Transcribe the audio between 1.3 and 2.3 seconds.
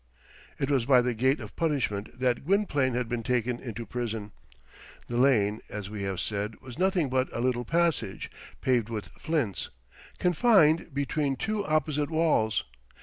of punishment